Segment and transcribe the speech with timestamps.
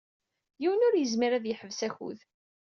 [0.61, 2.19] Yiwen ur yezmir ad yeḥbes akud.